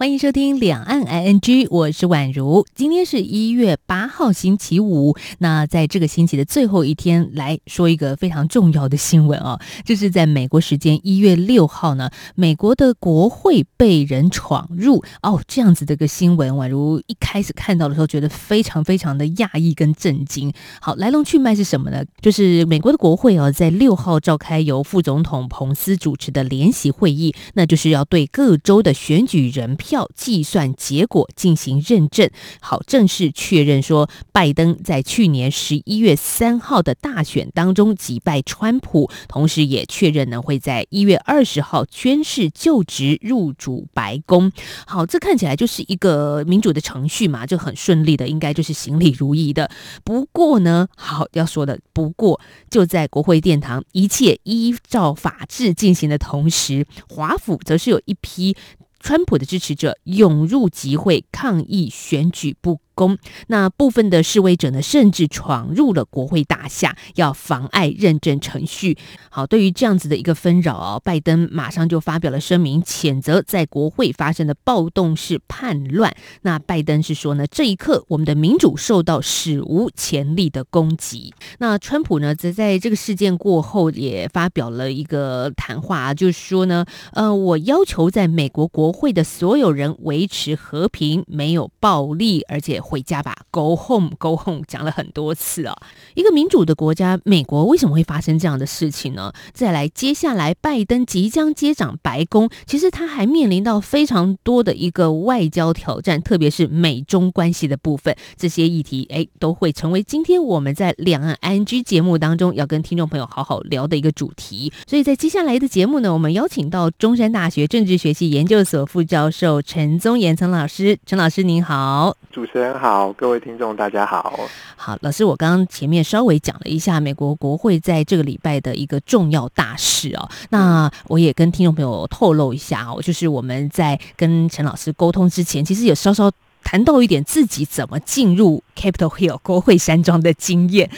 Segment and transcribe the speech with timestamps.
[0.00, 2.66] 欢迎收听两岸 ING，我是宛如。
[2.74, 5.14] 今天是一月八号，星期五。
[5.40, 9.60] 那在这个星期的最后一天，来说一个非常重要的新闻哦。
[9.84, 16.54] 这是在美国时间一月六号呢，美国的国会被人闯入哦，这样子的一个新闻。
[16.54, 20.50] 宛如一开始看到的时候，觉得非常非常的讶异跟震惊。
[20.80, 22.02] 好，来龙去脉是什么呢？
[22.22, 29.76] 就是美国的国会哦，在六号召开由副总统彭斯主持的联席会议，那就是要对各州的选举人。
[29.90, 44.52] 票计算结果进行认证，好，正式确认说，拜登在去年十一月三号的大选当中击败川普，同时也确认呢会在一月二十号宣誓就职入主白宫。
[44.86, 49.68] 好，这看起来就是一个民主的程序嘛，就很顺利的，应该就是行礼如仪的。
[50.04, 58.56] 不过呢，好要说的，不过就在国会殿堂一切依照法治进行的同时，华府则是有一批。
[59.02, 62.80] 川普的支持者涌入集会抗议选举不。
[62.94, 68.98] 攻那部分的示威者呢，甚至闯入了国会大厦，要妨碍认证程序。
[69.30, 76.14] 好，对于这样子的一个纷扰啊，拜登马上就发表了声明，谴责在国会发生的暴动是叛乱。
[76.42, 81.32] 那拜登是说呢，这一刻我们的民主受到史无前例的攻击。
[81.58, 92.79] 那川普呢，则在这个事件过后也发表了一个谈话，就是说呢，呃，我要求在美国国会的所有人维持和平，没有暴力，而且。
[92.80, 95.76] 回家吧，Go home，Go home，讲了很多次啊。
[96.14, 99.32] 一个民主的国家，美国为什么会发生这样的事情呢？
[99.52, 108.16] 再来，接下来拜登即将接掌白宫，其实他还面临到非常多的一个外交挑战，特别是美中关系的部分。
[108.36, 114.72] 这些议题，哎，都会成为今天我们在两岸 ING 节目当中要跟听众朋友好好聊的一个主题。
[114.86, 122.69] 所以在接下来的节目呢，我们邀请到中山大学政治学系研究所副教授陈宗岩陈老师，陈老师您好，主持人。
[122.78, 124.40] 好，各位听众，大家好。
[124.76, 130.28] 好，老师，我刚刚前面稍微讲了一下美国国会在这个礼拜的一个重要大事哦。
[130.50, 136.30] 那我也跟听众朋友透露一下哦，就是我们在跟陈老师沟通之前，其实也稍稍
[136.62, 140.88] 谈到一点自己怎么进入 Capitol Hill 国会山庄的经验。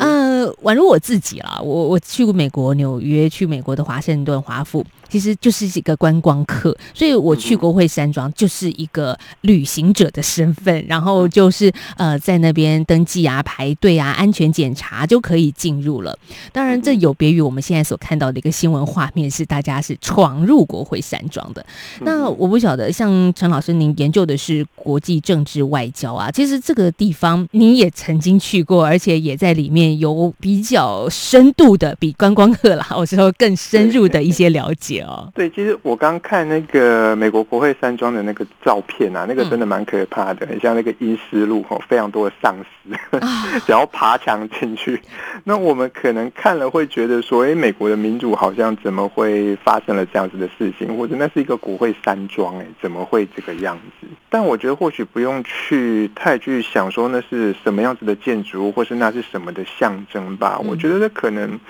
[0.00, 4.84] 呃，宛如我自己啦，我我去过美国纽约，去美国的华盛顿华府。
[5.10, 16.14] 其实就是一个观光客，所以我去国会山庄就是一个旅行者的身份，然后就是呃在那边登记啊、排队啊、安全检查就可以进入了。
[16.52, 21.64] 当然，这有别于我们现在所看到的一个新闻画面，是大家是闯入国会山庄的。
[22.00, 35.28] 那我不晓得，像陈老师，您研究的是国际政治外交啊，其实这个地方你也曾经去过，而且也在里面有比较深度的，比观光客啦，我说更深入的一些了解哦。
[35.34, 42.96] 对，其实我刚看那个美国国会山庄的那个照片啊，那个真的蛮可怕的，很像那个阴湿路哦，非常多的丧尸，
[43.66, 45.00] 想要爬墙进去。
[45.44, 54.06] 那我们可能看了会觉得说，哎，美国的民主好像怎么会发生了这样子的事情，或者那是一个国会山庄，哎，怎么会这个样子？
[54.30, 60.58] 但我觉得或许不用去太去想说那是什么样子的建筑物，或是那是什么的象征吧。
[60.58, 61.60] 我觉得这可能。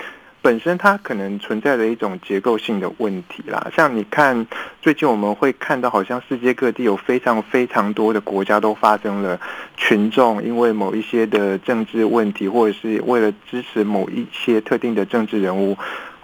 [0.41, 4.47] 本身它可能存在着一种结构性的问题啦，像你看，
[4.81, 9.38] 最近我们会看到，好像世界各地有非常非常多的国家都发生了
[9.77, 15.77] 群众因为某一些的政治问题，或者是为了支持某一些特定的政治人物。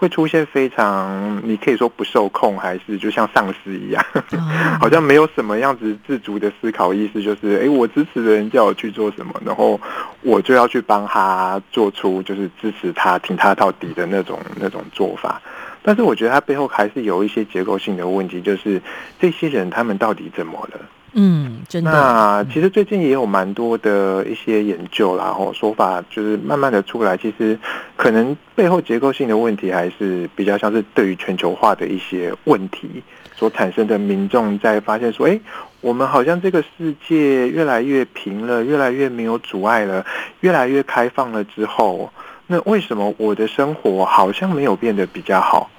[0.04, 4.04] 会出现非常，你可以说不受控，还是就像丧尸一样，
[4.78, 9.80] 好像没有什么样子自主的思考意识，就是哎，我支持的人叫我去做什么，然后
[10.20, 15.40] 我就要去帮他做出就是支持他、挺他到底的那种那种做法。
[15.82, 18.82] 但是我觉得他背后还是有一些结构性的问题，就是
[19.18, 20.78] 这些人他们到底怎么了？
[21.14, 21.90] 嗯，真的。
[21.90, 27.58] 那其实最近也有蛮多的一些研究啦，然后说法就是慢慢的出来，其实
[27.96, 33.02] 可能背后结构性的问题还是比较像是对于全球化的一些问题
[33.36, 35.38] 所产生的民众在发现说，哎，
[35.80, 40.04] 我们好像这个世界越来越平了，越来越没有阻碍了，
[40.40, 42.12] 越来越开放了之后，
[42.48, 45.70] 那为什么我的生活好像没有变得比较好？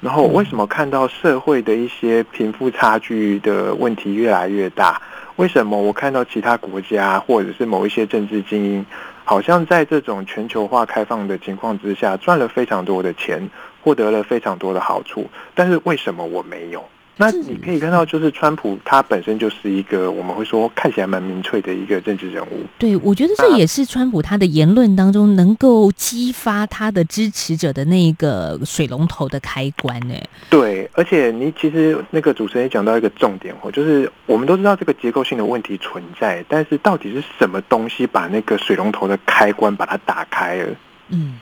[0.00, 5.00] 然后为什么看到社会的一些贫富差距的问题越来越大？
[5.36, 8.86] 为什么我看到其他国家或者是某一些政治精英，
[9.24, 13.50] 好像在这种全球化开放的情况之下赚了非常多的钱，
[13.82, 16.82] 获得了非常多的好处，但是为什么我没有？
[17.18, 22.60] 那你可以看到，就是川普他本身就是一个我们会说看起来蛮民粹的一个政治人物。
[22.78, 30.14] 对，我觉得这也是川普他的言论当中能够激发他的支持者的那一个水龙头的开关呢。
[30.50, 40.68] 对，而且你其实那个主持人也讲到一个重点哦，就是我们都知道这个结构性的问题存在，但是到底是什么东西把那个水龙头的开关把它打开了？
[41.08, 41.40] 嗯，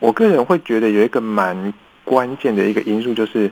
[0.00, 1.72] 我个人会觉得有一个蛮
[2.02, 3.48] 关键的一个因素就是。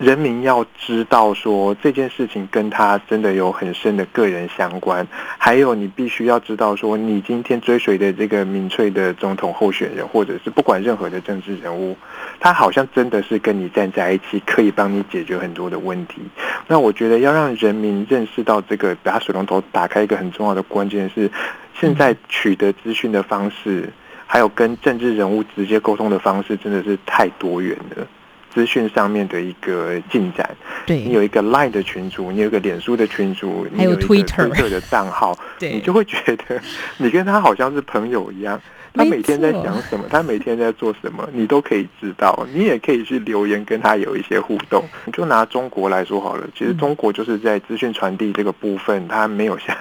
[0.00, 5.06] 人民要知道说这件事情跟他真的有很深的个人相关，
[5.36, 11.94] 还有你必须要知道说你今天追随的这个民粹的总统候选人，或者是不管任何的政治人物，
[12.40, 16.22] 他好像真的是跟你站在一起，可以帮你解决很多的问题。
[16.66, 21.30] 那我觉得要让人民认识到这个，把水龙头打开一个很重要的关键是，
[21.78, 23.92] 现在取得资讯的方式，
[24.26, 28.06] 还有跟政治人物直接沟通的方式，真的是太多元了。
[28.52, 30.48] 资讯上面的一个进展，
[30.86, 36.60] 对你有一个 Line 的群组，你有一个脸书的群组，你有 Twitter 的账号， 你就会觉得
[36.98, 38.60] 你跟他好像是朋友一样。
[38.92, 40.04] 他每天在想什么？
[40.10, 41.28] 他每天在做什么？
[41.32, 42.44] 你都可以知道。
[42.52, 44.84] 你也可以去留言跟他有一些互动。
[45.04, 49.76] 你就拿中国来说好了，其实中国就是在资讯传递这个部分，它没有像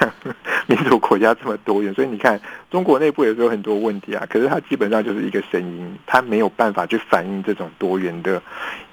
[0.69, 1.93] 民主国家这么多元。
[1.93, 2.39] 所以你看，
[2.71, 4.25] 中国内部也是有很多问题啊。
[4.29, 8.41] 可是它基本上就是一个声音，它没有办法去反映这种多元的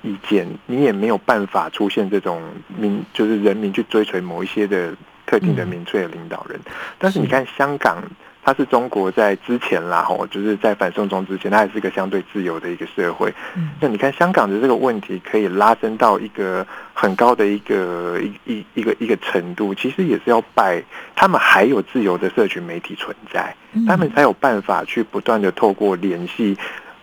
[0.02, 0.48] 意见。
[0.66, 2.42] 你也没有办法出现这种
[2.76, 4.92] 民，就是人民去追随某一些的
[5.26, 6.58] 特定的民粹的领导人。
[6.98, 8.02] 但是你看香港。
[8.46, 13.34] 它是中国在之前啦，吼，就是在反送中之前，它还是一个相对自由的一个社会。
[13.80, 16.64] 那你看香港的这个问题，可以拉伸到一个
[16.94, 20.80] 很高的一个一一一个一个程度，其实也是要拜
[21.16, 23.52] 他们还有自由的社群媒体存在，
[23.88, 26.56] 他们才有办法去不断的透过联系。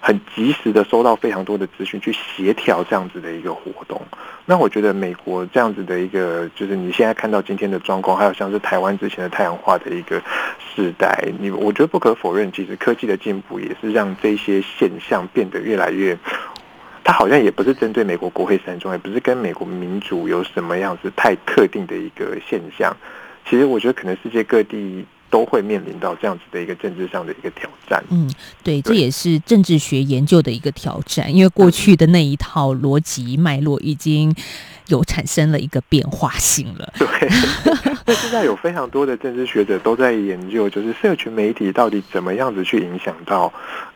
[0.05, 4.01] 很及时的收到非常多的资讯，去协调这样子的一个活动。
[4.45, 10.21] 那我觉得美国这样子的一个，就是你现在看到今天的状况，还有像是台湾之前的太阳化的一个
[10.75, 16.17] 时代，你我觉得不可否认，其实科技的进步也是让这些现象变得越来越，
[17.01, 22.93] 它好像也不是针对美国国会山庄，也不是跟美国民主有什么样子太特定的一个现象。
[23.49, 25.05] 其实我觉得可能世界各地。
[25.33, 28.03] 都会面临到这样子的一个政治上的一个挑战。
[28.11, 28.31] 嗯，
[28.63, 34.31] 对，这也是政治学研究的一个挑战，因为过去的那一套逻辑脉络已经
[34.89, 36.93] 有产生了一个变化性了。
[36.99, 37.07] 对，
[38.05, 43.51] 那 现在有非常多的政治学者都在研究，就是社群媒体到底怎么样子去影响到。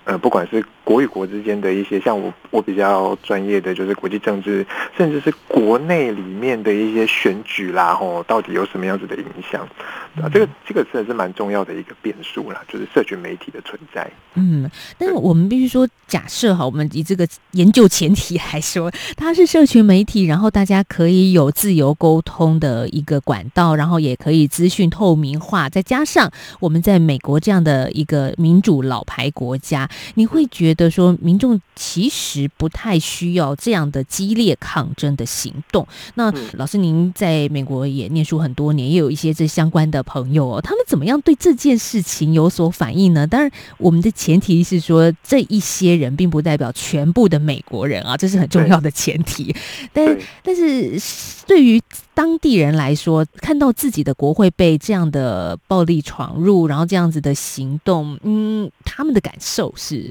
[0.08, 4.66] 呃，不管是国与国之间的一些，像我我比较专业的就是国际政治，
[4.98, 9.68] 甚至是国内里面的一些选举啦，吼，到底有什么样子的影响？
[10.16, 14.10] 啊，这个这个真的是蛮重要的一个变数啦，就是社群媒体的存在。
[14.36, 26.32] 嗯，但是我们必须说，假设哈，我们以这个研究前提来说，它是社群媒体，然后大家可以有自由沟通的一个管道，然后也可以资讯透明化，再加上
[26.62, 29.88] 我们在美国这样的一个民主老牌国家。
[30.16, 35.88] 你会觉得说，民众其实不太需要这样的激烈抗争的行动。
[36.16, 43.26] 那老师，您在美国也念书很多年，也有一些这相关的朋友哦，他们怎么样对这件事情有所反应呢？
[43.28, 49.56] 当然，我们的前提是说，这一些人并不代表全部的美国人啊，这是很重要的前提。
[49.94, 51.00] 但但是，
[51.46, 51.82] 对于
[52.18, 60.04] 当地人来说，看到自己的国会被这样的暴力闯入，然后这样子的行动，嗯，他们的感受是。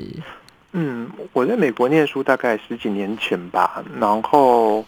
[0.70, 4.84] 嗯，我在美国念书大概十几年前吧，然后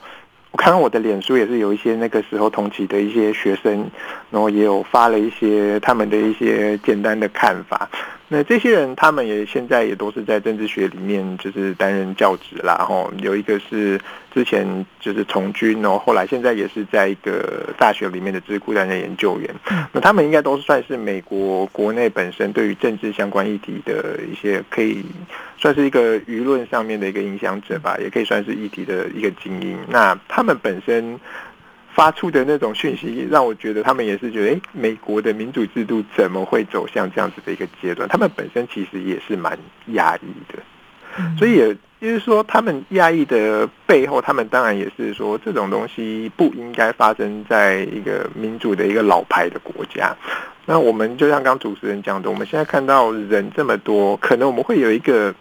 [0.52, 3.90] 我看到我的脸书也是有一些那个时候同期的一些学生，
[4.30, 7.90] 然后也有发了一些他们的一些简单的看法。
[8.30, 12.84] 那这些人，他们也现在也都是在政治学里面，就是担任教职啦。
[12.86, 13.98] 吼，有一个是
[14.34, 19.48] 之前就是从军，然后后来现在也是在一个大学里面的智库担任研究员。
[19.92, 25.02] 那他们应该都算是美国国内本身对于政治相关议题的一些，可以
[25.56, 29.78] 算是一个舆论上面的一个影响者吧，也可以算是议题的一个精英。
[29.88, 31.18] 那他们本身。
[31.94, 38.08] 发出的那种讯息，让我觉得他们也是觉得，哎，美国的民主制度怎么会走向这样子的一个阶段？
[38.08, 40.62] 他们本身其实也是蛮压抑的，
[41.36, 50.14] 所以也就是说，他们压抑的背后，他们当然也是说，这种东西不应该发生在一个民主的一个老牌的国家。
[50.64, 55.34] 那我们就像刚主持人讲的，我们现在看到人这么多，可能我们会有一个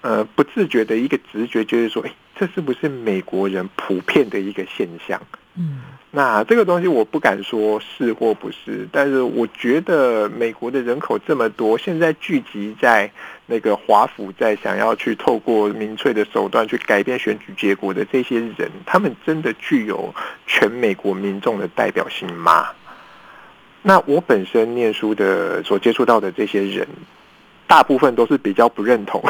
[0.00, 5.20] 呃不自觉的一个直觉，就是说，哎，这是不是美国人普遍的一个现象？
[5.56, 5.80] 嗯，
[6.12, 13.10] 那这个东西我不敢说是或不是，但是我觉得美国的人口这么多，现在聚集在
[13.46, 20.14] 那个华府，在想要去透过民粹的手段去改变选举结果的这些人，他们真的具有
[20.46, 22.68] 全美国民众的代表性吗？
[23.82, 26.86] 那我本身念书的所接触到的这些人。
[27.68, 29.22] 大部分都是比较不认同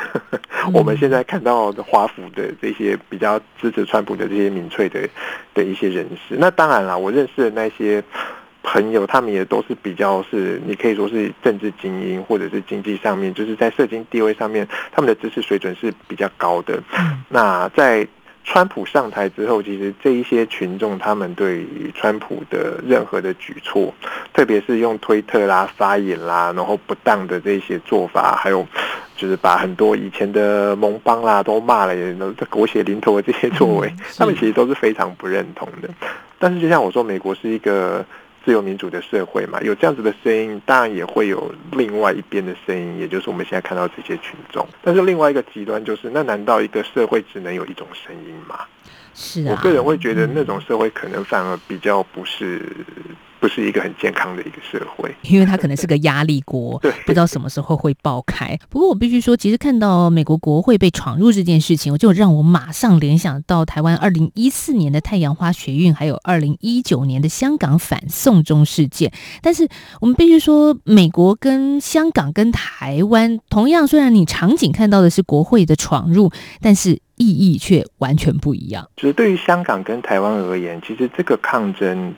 [0.73, 5.07] 我们现在看到的华府的这些比较支持川普的这些民粹的
[5.53, 6.37] 的一些人士。
[6.39, 8.03] 那当然了，我认识的那些
[8.63, 16.83] 朋友，他们也都是比较是你可以说是政治精英，或者是经济上面，就是在社经地位上面，他们的知识水准是比较高的。
[17.29, 18.07] 那在。
[18.51, 23.93] 川普上台之后，其实这一些群众，他们对于川普的任何的举措，
[24.33, 28.67] 特别是用推特啦、发言啦，然后不当的这些做法，还有
[29.17, 35.89] 就是把很多以前的盟邦啦都骂了，也都狗血淋头的这些作为，他们其实都是非常不认同的。
[36.39, 38.05] 但是，就像我说，美国是一个。
[38.49, 44.67] 自由民主的社会嘛，有这样子的声音，当然也会有另外一边的声音，也就是我们现在看到这些群众。
[44.81, 48.61] 但是另外一个极端就是，那难道一个社会只能有一种声音吗？
[49.13, 52.63] 是啊，我个人会觉得那种社会可能反而比较不是。
[53.41, 58.59] 不是一个很健康的一个社会，因为它可能是个压力锅， 对，不知道什么时候会爆开。
[58.69, 69.13] 不过我必须说，其实看到美国国会被闯入这件事情，我就让我马上联想到台湾二零一四年的太阳花学运，还有二零一九年的香港反送中事件。
[69.43, 69.69] 但是
[70.01, 76.31] 我们必须说，美国跟香港跟台湾同样，虽然你场景看到的是国会的闯入，
[76.61, 78.89] 但是意义却完全不一样。
[78.97, 82.15] 就是对于香港跟台湾而言，其实这个抗争。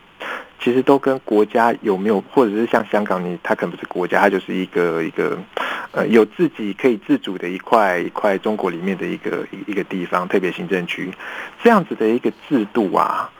[0.62, 5.38] 其实都跟国家有没有，或者是像香港，你它可能不是国家，它就是一个一个，
[5.92, 11.10] 呃，有自己可以自主的一块一块中国里面的一个一一个地方，特别行政区，
[11.62, 13.30] 这样子的一个制度啊，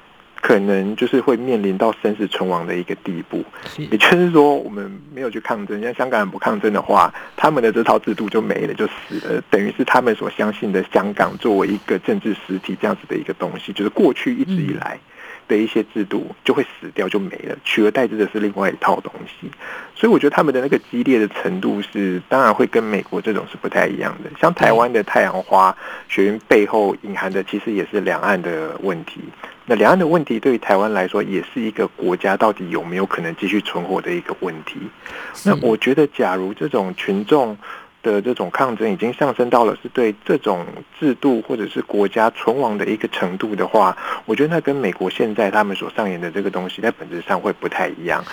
[0.41, 3.45] 可能就是会面临到生死存亡的一个地步。
[3.77, 14.99] 也就是说，我们没有去抗争，像香港人不抗争的话，他们的这套制度就没了，就死了，等于是他们所相信的香港作为一个政治实体这样子的一个东西，就是过去一直以来。
[15.51, 19.51] 的一些制度就会死掉，就没了，取而代之的是另外一套东西。
[19.97, 24.31] 所以我觉得他们的那个激烈的程度是，当然会跟美国这种是不太一样的。
[24.41, 25.77] 像台湾的太阳花
[26.09, 29.21] 学运背后隐含的，其实也是两岸的问题。
[29.67, 34.79] 那两岸的问题对于台湾来说，也是一个国家到底有没有可能继续存活的一个问题。
[35.45, 37.59] 那我觉得，假如这种群众。
[38.03, 40.67] 的这种抗争已经上升到了是对这种
[40.99, 48.25] 制度或者是国家存亡的一个程度的话，我觉得那跟美国现在他们所上演的这个东西在本质上会不太一样。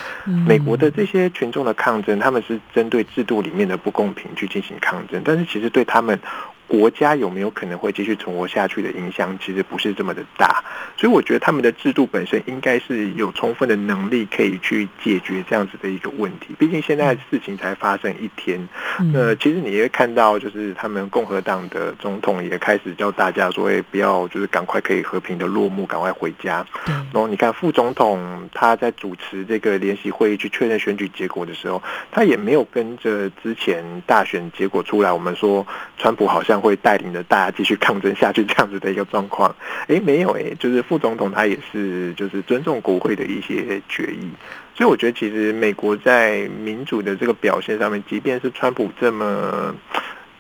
[0.46, 6.20] 美国的这些群众的抗争，他们是针对制度里面的不公平去进行抗争，但是其实对他们。
[6.68, 10.62] 国家有没有可能会继续存活下去的影响，其实不是这么的大，
[10.98, 16.54] 所以我觉得他们的制度本身应该是有充分的能力可以去解决这样子的一个问题。
[16.60, 18.68] 毕竟现在事情才发生一天，
[19.14, 26.66] 那其实你也会看到，就是他们共和党的总统也开始叫大家说，哎，不要就是赶快可以和平的落幕，赶快回家。
[26.86, 31.82] 然后你看副总统他在主持这个联席会议去确认选举结果的时候，
[32.12, 35.66] 他也没有跟着之前大选结果出来，我们说
[35.98, 36.57] 川普好像。
[36.60, 39.56] 会带领着大家继续抗争下去，这样子的一个状况。
[39.88, 44.30] 哎，没有哎，就是副总统他也是就是尊重国会的一些决议，
[44.76, 49.74] 所以我觉得其实美国在民主的这个表现上面，即便是川普这么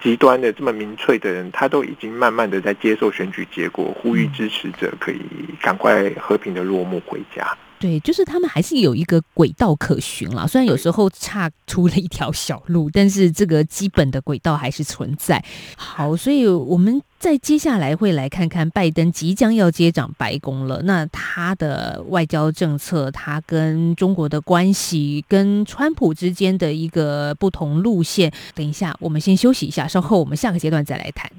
[0.01, 5.21] 极端的、这么民粹的人，他都已经慢慢的在接受选举结果，呼吁支持者可以
[5.61, 7.57] 赶快和平的落幕回家。
[7.79, 15.43] 对，就是他们还是有一个轨道可循了，虽然有时候差出了一条小路，但是这个基本的轨道还是存在。
[15.75, 28.31] 好，所以我们在接下来会来看看拜登即将要接掌白宫了，那他的外交政策，他跟中国的关系，跟川普之间的一个不同路线。
[28.55, 31.31] 等一下，我们先休息一下，稍后我们下个阶段再来谈。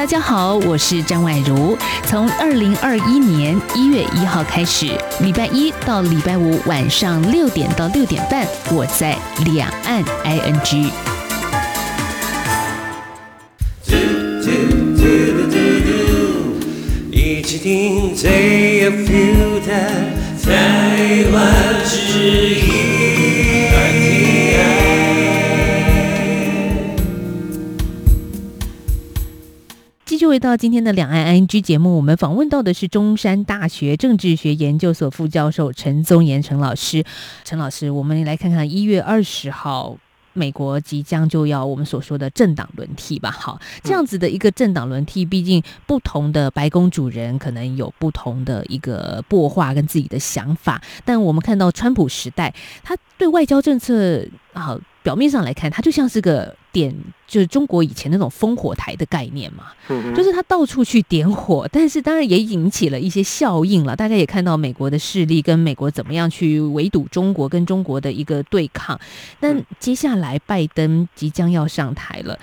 [0.00, 1.76] 大家好，我是张婉如。
[2.04, 4.86] 从二零二一年一月一号开始，
[5.20, 9.14] 礼拜一到礼拜五晚上六点到六点半，我在
[9.44, 10.90] 两岸 ING。
[30.20, 37.02] 就回到今天的两岸 I N G 节目，我们访问到的是中山大学政治学研究所副教授陈宗岩陈老师。
[37.42, 39.96] 陈老师，我们来看看一月二十号
[40.34, 43.30] 美国即将就要我们所说的政党轮替吧？
[43.30, 54.22] 好，这样子的一个政党轮替，毕竟不同的白宫主人可能有不同的一个擘画跟自己的想法，但我们看到川普时代，他对外交政策
[54.52, 54.78] 好。
[55.10, 56.94] 表面上来看，它就像是个点，
[57.26, 59.72] 就是中国以前那种烽火台的概念嘛，
[60.14, 63.96] 就是他到处去点火，但是当然也引起了一些效应了。
[63.96, 68.96] 大家也看到美国的势力跟美国怎么样去围堵中国，跟中国的一个对抗。
[69.40, 72.38] 但接下来拜登即将要上台了，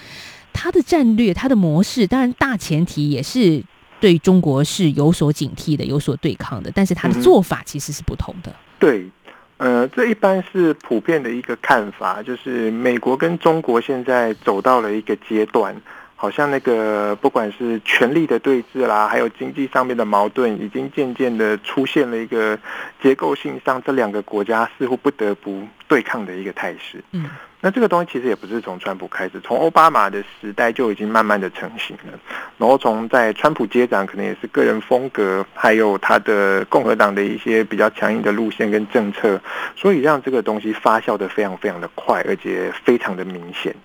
[0.51, 3.63] 他的战略、他的模式，当然大前提也是
[4.01, 8.53] 对中国是有所警惕的、有所对抗的，但是他的做法其实是不同的。
[8.77, 9.09] 对。
[9.57, 15.75] 呃，这一般是普遍的一个看法，就是美国跟中国现在走到了一个阶段，
[16.15, 22.57] 好像那个不管是权力的对峙啦，还有经济上面的矛盾，已经渐渐的出现了一个
[23.01, 27.03] 结构性上，这两个国家似乎不得不对抗的一个态势。
[27.11, 27.29] 嗯。
[27.59, 32.19] 那这个东西其实也不是从川普开始，从奥巴马的时代就已经慢慢的成型了。
[32.57, 39.41] 然后从在川普接掌，可能也是个人风格，还有他的共和党的一些比较强硬的路线跟政策，
[39.75, 43.75] 所以让这个东西发酵的非常非常的快，而且非常的明显。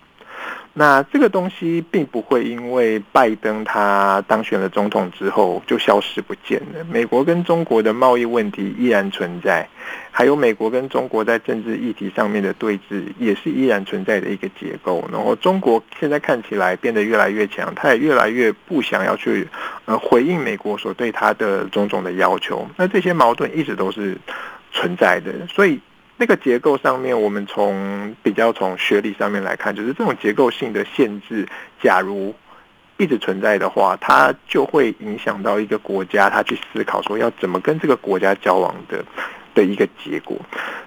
[0.75, 6.83] 那这个东西并不会因为拜登他当选了总统之后就消失不见了。
[6.91, 9.69] 美国跟中国的贸易问题依然存在，
[10.11, 15.07] 还有美国跟中国在政治议题上面的对峙也是依然存在的一个结构。
[15.12, 19.47] 然后中国现在看起来变得越来越强，他也越来越不想要去
[19.85, 22.67] 呃回应美国所对他的种种的要求。
[22.79, 24.17] 那这些矛盾一直都是
[24.73, 25.79] 存在的，所以。
[26.16, 31.49] 那个结构上面，我们从比较从学理上面来看，就是这种结构性的限制，
[31.83, 32.35] 假如
[32.97, 39.04] 一直存在的话，它就会影响到一个国家，他去思考说要怎么跟这个国家交往的
[39.54, 40.37] 的一个结果。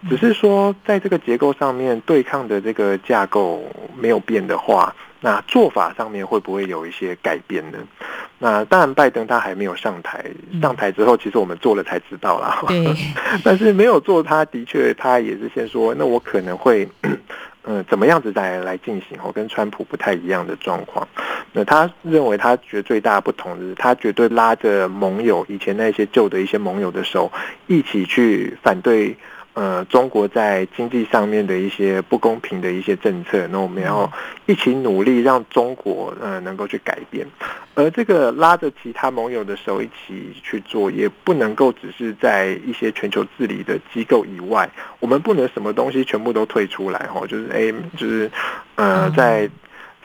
[0.10, 3.64] 只是说，在这个结构上面对抗的这个架构
[3.98, 4.96] 没有变的话。
[5.22, 7.78] 那做法上面会不会有一些改变呢？
[8.38, 10.24] 那当然，拜登他还没有上台，
[10.62, 12.62] 上台之后，其实我们做了才知道啦。
[13.44, 16.88] 但是没有做，他的确他也是先说，那我可能会，
[17.64, 19.18] 嗯， 怎么样子来来进行？
[19.24, 21.08] 哦，跟川普不太一样的状况。
[21.54, 27.32] 那他认为，他觉得最大不同的是，他绝对拉着盟友，以前那些旧的一些盟友的手，
[27.68, 29.16] 一起去反对。
[29.56, 34.12] 呃，中国在经济上面的一些不公平的一些政策，那我们要
[34.46, 37.26] 一起努力，让中国呃能够去改变。
[37.74, 48.30] 而这个拉着其他盟友的手一起去做，也不能够只是在一些全球治理的机构以外，我们不能什么东西全部都退出来哈，就是哎，就是
[48.76, 49.50] 呃在。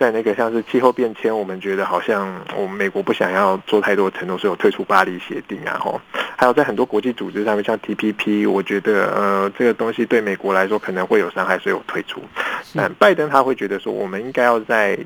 [0.01, 6.01] 在那个像是气候变迁，我们觉得好像我们美国不想要做太多承诺，所以有退出巴黎协定啊，吼，
[6.39, 12.23] 还有在很多国际组织上面，像 TPP，我觉得呃这个东西对美国来说可能会有伤害，所以我退出。
[12.73, 14.99] 那拜登他会觉得说，我们应该要在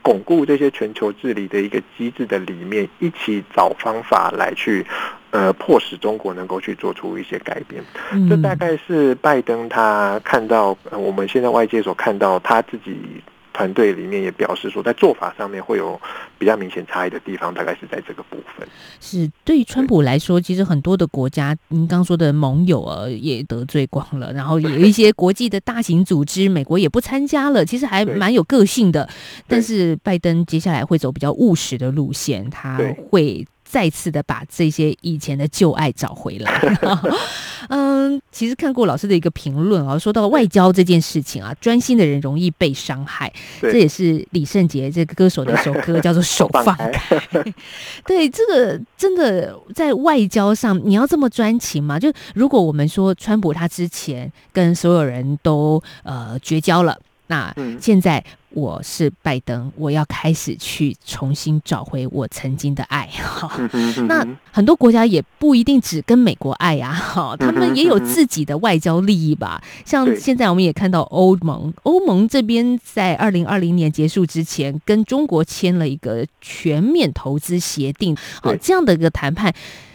[0.00, 4.86] 巩固这些全球治理的一个机制的里面，一起找方法来去
[5.32, 7.84] 呃迫使中国能够去做出一些改变。
[8.30, 13.22] 这大概是拜登他看到我们现在外界所看到他自己。
[13.52, 16.00] 团队里面也表示说，在做法上面会有
[16.38, 18.66] 比较明显差异的地方，大概是在这个部分。
[19.00, 29.08] 是对于川普来说，其实很多的国家，您刚说的盟友啊，也得罪光了，然后有一些国际的大型组织，美国也不参加了，其实还蛮有个性的。
[29.46, 32.78] 但是拜登接下来会走比较务实的路线，他
[33.10, 33.46] 会。
[33.72, 36.60] 再次的把这些以前的旧爱找回来。
[37.70, 43.32] 嗯，其实看过老师的一个评论啊，说到外交这件事情啊，专心的人容易被伤害。
[43.62, 47.18] 这也是李圣杰这个歌手的一首歌，叫做《手放开》。
[48.04, 51.98] 对，这个真的在外交上，你要这么专情吗？
[51.98, 57.00] 就如果我们说川普他之前跟所有人都呃绝交了。
[57.32, 63.50] 那现在我是拜登，我要开始去重新找回我曾经的爱哈。
[64.06, 69.64] 那很多国家也不一定只跟美国爱呀，哈，他们也有自己的外交利益吧。
[69.86, 79.54] 像现在我们也看到欧盟，欧盟这边在二零二零年结束之前，跟中国签了一个全面投资协定，好，这样的一个谈判，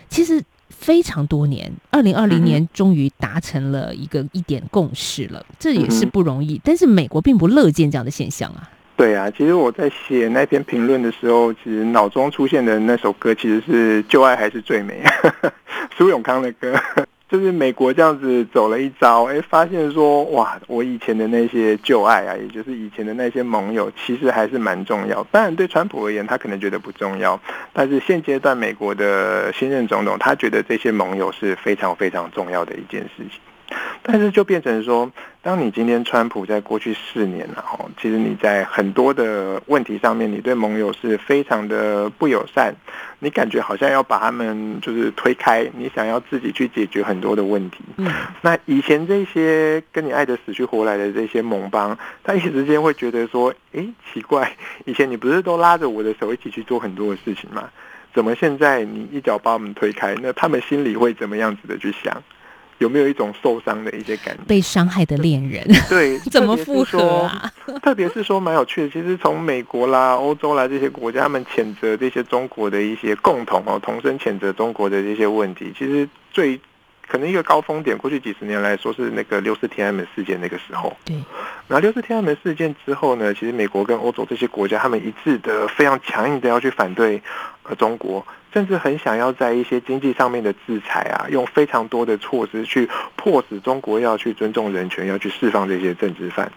[0.10, 0.44] 其实。
[0.80, 6.60] 非常多年，二零二零年终于达成了一个一点共识了，这也是不容易。
[6.64, 8.70] 但是美国并不乐见这样的现象啊。
[8.96, 15.04] 对啊，其实我在写那篇评论的时候，其实脑中出现的那首歌其实是《旧爱还是最美》，
[15.96, 16.74] 苏永康的歌。
[17.30, 25.22] 就是美国这样子走了一遭，哎，发现说哇，我以前的那些旧爱啊，也就是以前的那些盟友，其实还是蛮重要。
[25.26, 27.40] 当然，对川普而言，他可能觉得不重要，
[27.74, 33.40] 但是现阶段美国的新任总统，他觉得这些盟友是非常非常重要的一件事情。
[34.04, 35.12] 但是就变成说，
[35.42, 42.74] 当你今天川普在过去四年然后其实你在很多的问题上面，你对盟友是非常的不友善，
[43.20, 47.80] 你感觉好像要把他们就是推开，你想要自己去解决很多的问题。
[47.98, 48.08] 嗯，
[48.42, 57.70] 那以前这些跟你爱的死去活来的这些盟邦，他一时之间会觉得说，哎，奇怪，以前你不是都拉着我的手一起去做很多的事情吗？
[58.14, 60.16] 怎么现在你一脚把我们推开？
[60.22, 62.24] 那他们心里会怎么样子的去想？
[62.80, 64.44] 有没有一种受伤的一些感觉？
[64.48, 67.52] 被伤害的恋人，对， 怎么复合啊？
[67.82, 76.60] 特别是说蛮有趣的，其实从美国啦、欧洲啦这些国家，他们谴责这些中国的一些共同哦，同声谴责中国的这些问题，其实最。
[77.08, 80.96] 可能一个高峰点，过去几十年来说是那个六四天安门事件那个时候。
[81.06, 81.16] 对。
[81.68, 87.22] 然后六四天安门事件之后呢，其实美国跟欧洲这些国家，他们一致的非常强硬的要去反对
[87.64, 96.52] 呃中国，甚至很想要在一些经济上面的制裁啊，用非常多的措施去迫使中国要去尊重人权，要去释放这些政治犯。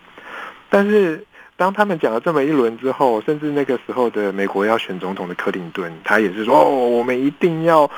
[0.68, 1.24] 但是
[1.56, 7.90] 当他们讲了这么一轮之后，甚至那个时候的美国要选总统的克林顿，他也是说哦，我们一定要。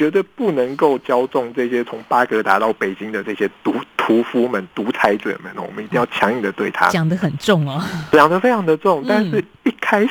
[0.00, 7.78] 绝对不能够骄纵这些从巴格达到北京的这些独屠夫们、独裁者们，我们一定要强硬的对他讲的很重哦，
[8.10, 9.04] 讲的非常的重。
[9.06, 10.10] 但是一开始，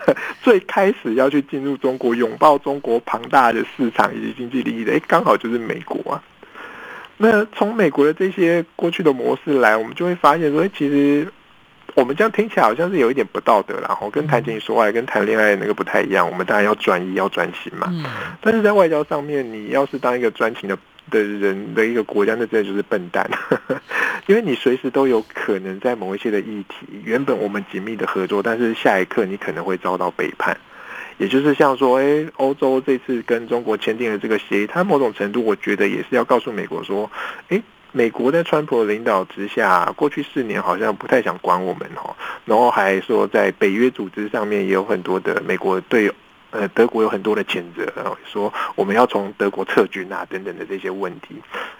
[0.42, 6.22] 最开始要去进入中国、拥抱中国庞大的市场以及经济利益的，哎，刚好就是美国啊。
[7.18, 11.30] 那从美国的这些过去的模式来，我们就会发现说，其实。
[11.94, 16.28] 我们这样听起来好像是有一点不道德，然后跟谈情说爱、跟谈恋爱那个不太一样。
[16.28, 17.92] 我们当然要专一、要专情嘛。
[18.40, 20.78] 但是在外交上面，你要是当一个专情的
[21.10, 23.28] 的人的一个国家，那真的就是笨蛋，
[24.28, 30.56] 因为你随时都有可能在某一些的议题，原本我们紧密的合作，但是下一刻你可能会遭到背叛。
[31.16, 37.10] 也就是像说，哎，欧洲这次跟中国签订了这个协议，它某种程度我觉得也是要告诉美国说，
[37.48, 37.60] 哎。
[37.92, 46.14] 美国在川普领导之下，过去四年好像不太想管我们哦，然后还说在北约组织上面也有很多的美国队友。
[46.50, 51.36] 呃，德国有很多的谴责，然后说我们要从德国撤军啊，等等的这些问题。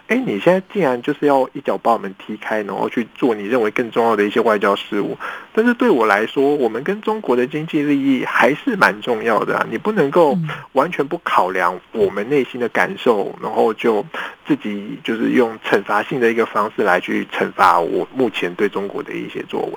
[0.08, 5.16] 哎，你现在竟然就是要一脚把我们踢开，然后去做你认为更重要的一些外交事务。
[5.54, 9.66] 但是对我来说，我们跟中国的经济利益还是蛮重要的啊！
[9.70, 10.36] 你不能够
[10.72, 14.04] 完全不考量我们内心的感受，然后就
[14.46, 19.72] 自己就是用惩罚性的一个方式来去惩罚我目前对中国的一些作为。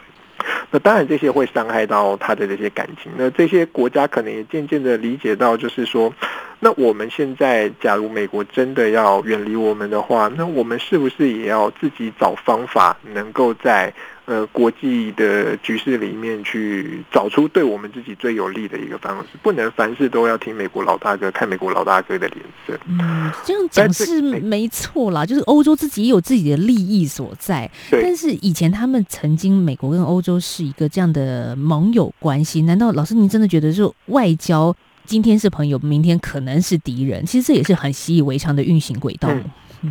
[0.71, 3.11] 那当然，这些会伤害到他的这些感情。
[3.17, 6.11] 那这些国家可能也渐渐的理解到，就是说，
[6.59, 13.93] 那我们现在假如美国真的要远离我们的话，那我们是不是也要自己找方法，能够在？
[14.31, 22.79] 呃，国际的局势里面去找出对我们自己最有利的一个方式，不能凡事都要听美国老大哥，看美国老大哥的脸色。
[22.87, 27.69] 嗯，这样讲是没错啦，就是欧洲自己也有自己的利益所在。
[27.91, 34.73] 但是以前他们曾经美国跟欧洲是一个这样的盟友关系，难道老师您真的觉得说外交
[35.05, 37.25] 今天是朋友，明天可能是敌人？
[37.25, 39.29] 其实这也是很习以为常的运行轨道。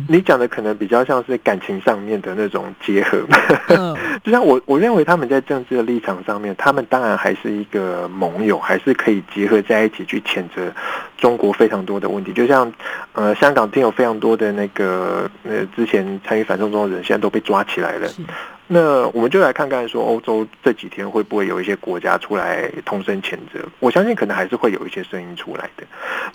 [0.07, 3.21] 你讲的可能比较像是感情上面的那种结合，
[4.23, 10.71] 就像我我认为他们在政治的立场上面，他们当然还是一个盟友，还是可以结合在一起去谴责
[11.17, 12.31] 中国非常多的问题。
[12.31, 12.71] 就像
[13.11, 18.07] 呃，香港听有非常多的那个呃之前参与反送中的人，现在都被抓起来了。
[18.67, 23.59] 那我们就来看看说，欧洲这几天会不会有一些国家出来同声谴责？
[23.79, 25.83] 我相信可能还是会有一些声音出来的。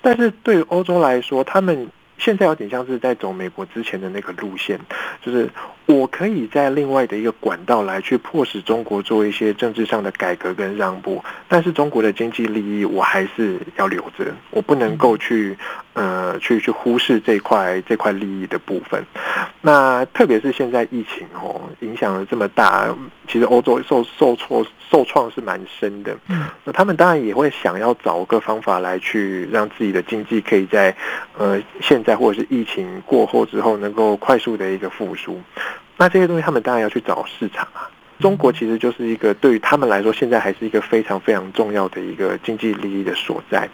[0.02, 1.88] 但是对于欧洲来说，他们。
[2.18, 4.78] 现在有点像是在走美国之前的那个路线，
[5.24, 5.48] 就是
[5.86, 15.56] 我可以在另外的一个管道来去迫使中国做一些政治上的改革跟让步，但是中国的经济利益我还是要留着，我不能够去
[15.92, 19.04] 呃去去忽视这块这块利益的部分。
[19.60, 22.94] 那特别是现在疫情哦影响了这么大，
[23.28, 26.16] 其实欧洲受受挫受创是蛮深的。
[26.28, 30.94] 嗯那他们当然也会想要找个方法来去让自己的经济可以在
[31.38, 35.40] 呃现在或者是疫情过后之后能够快速的一个复苏。
[35.96, 37.90] 那这些东西他们当然要去找市场啊。
[38.18, 43.68] 中国其实就是一个对于他们来说现在还是一个非常非常重要的一个经济利益的所在。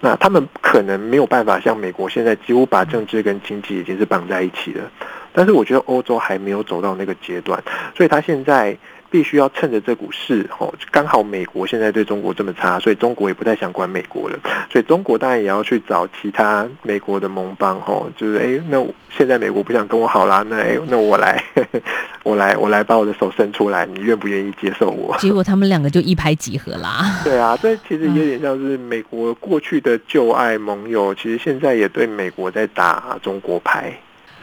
[0.00, 4.90] 那他们可能没有办法像美国现在几乎把政治跟经济已经是绑在一起了。
[5.32, 7.62] 但是我觉得欧洲还没有走到那个阶段，
[7.96, 8.76] 所以他现在。
[9.10, 14.38] 必须要趁着这股势，哦，刚好美国现在对中国这么差，所以中国也不太想管美国了。
[14.70, 21.42] 所以中国当然也要去找其他美国的盟邦，哦，就是哎，那现在美国不想跟我好啦，那哎，那我来，
[22.22, 25.16] 我来，我来把我的手伸出来，你愿不愿意接受我？
[25.18, 27.20] 结果他们两个就一拍即合啦。
[27.24, 33.92] 对啊，这其实有点像是美国过去的旧爱盟友，其实现在也对美国在打中国牌。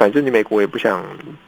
[0.03, 1.01] 反正你美国也不想，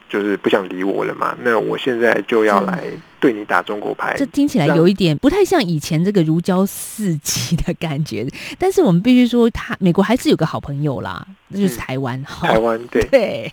[0.08, 1.36] 就是不想理我了嘛。
[1.42, 2.84] 那我现在就要来
[3.20, 4.14] 对你打中国牌。
[4.16, 8.26] 这听起来有一点不太像以前这个如胶似漆的感觉。
[8.58, 12.22] 但是我们必须说，他美国还是有个好朋友啦，那就是台湾。
[12.24, 13.52] 台湾对 对，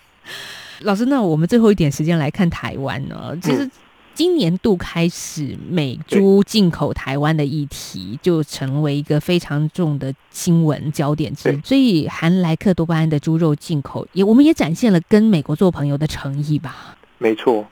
[0.84, 3.38] 老师，那我们最后一点时间来看台湾呢？
[3.42, 3.70] 其实。
[4.13, 11.62] 今年度开始，美猪进口台湾的议题就成为一个非常重的新闻焦点之一。
[11.63, 16.95] 所以，含莱克多巴胺的猪肉进口，也我们也展现了跟美国做朋友的诚意吧。
[17.17, 17.65] 没错，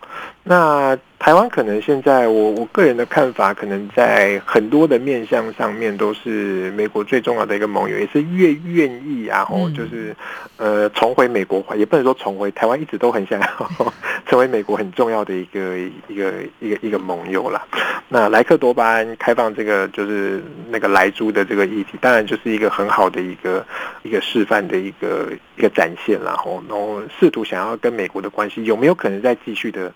[0.43, 0.97] 那。
[1.21, 10.15] 台湾可能现在，我我个人的看法，可能在很多的面向上面都是美国最重要的一个盟友，也是越愿意然后就是
[10.57, 13.93] 呃重回美国化，也不能说重回台湾，一直都很想要
[14.31, 17.61] 成为美国很重要的一个一个一个一个盟友啦。
[18.07, 23.65] 那莱克多巴胺开放这个就是那个莱猪的这个议题，当然就是一个很好的一个
[24.03, 29.91] 一个示范的一个一个展现，然后然后试图想要跟美国的关系有没有可能再继续的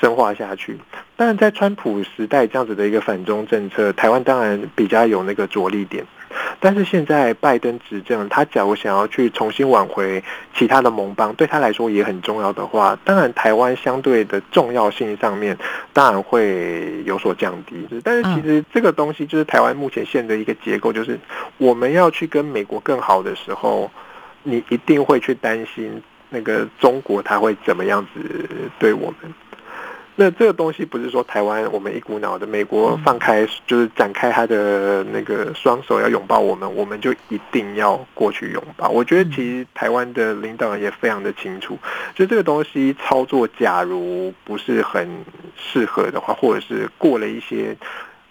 [0.00, 0.78] 深化下去。
[1.16, 6.02] 当然，在川普时代这样子的一个反中政策，台湾当然比较有那个着力点。
[6.60, 10.22] 但是现在拜登执政，他假如想要去重新挽回
[10.54, 15.56] 其他的盟邦，对他来说也很重要的话，当然台湾相对的重要性上面
[15.92, 17.86] 当然会有所降低。
[18.02, 21.18] 但是其实这个东西就是台湾目前现的一个结构，就是
[21.58, 23.90] 我们要去跟美国更好的时候，
[24.42, 29.32] 你一定会去担心那个中国他会怎么样子对我们。
[30.16, 38.88] 那这个东西不是说台湾我们一股脑的，美国放开就是展开他的那个双手要拥抱我们，我们就一定要过去拥抱。
[38.88, 41.78] 我觉得其实台湾的领导人也非常的清楚，
[42.14, 45.08] 就这个东西操作，假如不是很
[45.56, 47.76] 适合的话，或者是过了一些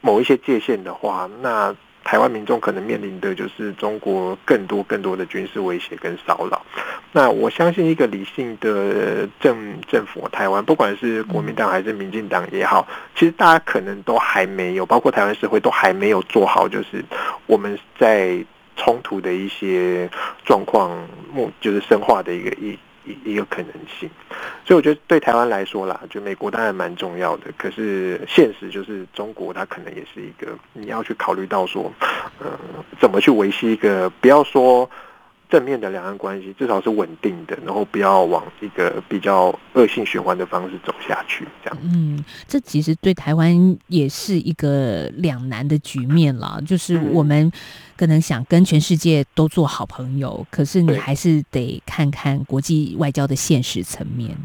[0.01, 1.75] 某一些界限的话，那。
[2.03, 6.61] 台湾民众可能面临的就是中国更多更多的军事威胁跟骚扰。
[7.11, 17.03] 那我相信一个理性的政政府，台湾不管是国民党还是民进党也好，其实大家可能都还没有，包括台湾社会都还没有做好，就是
[17.45, 18.43] 我们在
[18.75, 20.09] 冲突的一些
[20.43, 22.77] 状况，目就是深化的一个一。
[23.05, 24.09] 一一个可能性，
[24.65, 31.91] 所以我觉得对台湾来说啦，就美国当然蛮重要的，可是现实就是中国它可能也是一个你要去考虑到说，
[32.39, 32.47] 呃，
[32.99, 34.89] 怎么去维系一个不要说。
[35.53, 41.47] 正面的两岸关系至少是稳定的，然后不要往一个比较恶性循环的方式走下去。
[41.63, 46.59] 这样，嗯，这其实对台湾也是一个两难的局面了。
[46.65, 47.51] 就是我们
[47.95, 54.35] 可能想跟全世界都做好朋友，可是你还是得看看国际外交的现实层面。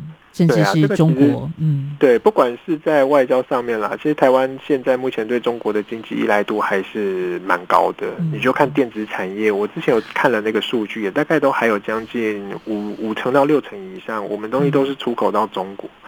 [0.46, 8.06] 甚至是中国，嗯，对，不管是在外交上面啦，其实台湾现在目前对中国的经济依赖度还是蛮高的。
[8.32, 15.90] 你就看电子产业，我之前有看了那个数据，也大概都还有将近五五成到六成以上，我们东西都是出口到中国。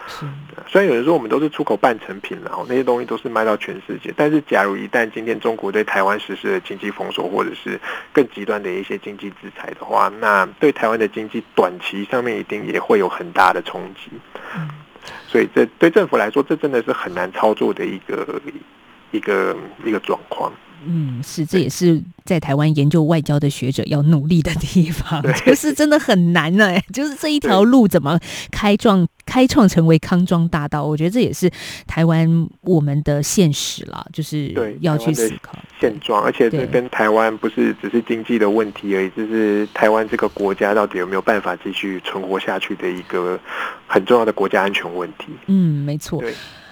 [0.67, 7.79] 虽然有人说我们都是出口半成品，然后那些东西都是卖到全世界，但是假如一旦今天中国对台湾实施了经济封锁，或者是
[8.11, 14.11] 更极端的一些经济制裁的话，那对台湾的经济短期上面一定也会有很大的冲击。
[14.55, 14.69] 嗯，
[15.27, 18.41] 所以这对政府来说，这真的是很难操作的一个
[19.11, 20.51] 一个一个状况。
[20.83, 26.75] 嗯，是，这也是在台湾研究外交的学者要努力的地方，就是真的很难呢。
[26.91, 28.19] 就是这一条路怎么
[28.51, 30.83] 开创开创成为康庄大道？
[30.83, 31.49] 我觉得这也是
[31.87, 32.27] 台湾
[32.63, 43.39] 我们的现实了，就是对要去思考现状，而且这跟台湾不是只是经济的问题而已，就是台湾这个国家到底有没有办法继续存活下去的一个
[43.87, 45.27] 很重要的国家安全问题。
[45.45, 46.21] 嗯，没错。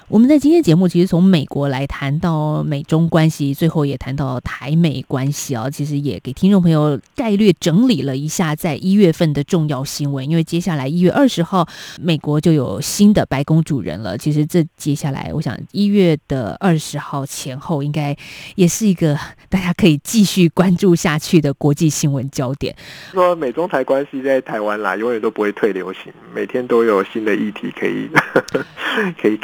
[0.10, 10.28] 我们在今天节目其实从美国来谈到美中关系，最后也谈到台美关系啊，其实也给听众朋友概略整理了一下在一月份的重要新闻。
[10.28, 11.68] 因为接下来一月二十号，
[12.02, 14.18] 美国就有新的白宫主人了。
[14.18, 18.18] 其实这接下来，我想一月的二十号前后，应该
[18.56, 19.16] 也是一个
[19.48, 22.76] 大家可以继续关注下去的国际新闻焦点。
[23.12, 28.10] 说美中台关系在台湾啦，永远都不会退流行，每天都有新的议题可以
[29.22, 29.38] 可以